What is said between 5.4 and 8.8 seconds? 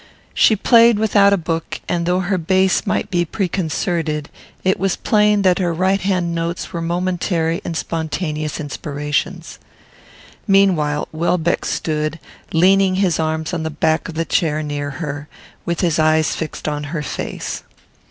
that her right hand notes were momentary and spontaneous